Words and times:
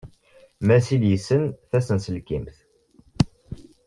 Masil 0.67 1.01
yessen 1.11 1.43
tasenselkimt 1.69 2.55